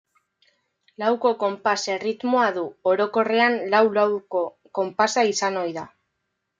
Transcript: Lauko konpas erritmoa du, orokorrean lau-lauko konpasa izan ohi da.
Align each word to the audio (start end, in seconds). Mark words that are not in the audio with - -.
Lauko 1.03 1.33
konpas 1.43 1.75
erritmoa 1.97 2.47
du, 2.57 2.65
orokorrean 2.95 3.61
lau-lauko 3.77 4.45
konpasa 4.83 5.31
izan 5.35 5.65
ohi 5.67 5.81
da. 5.83 5.91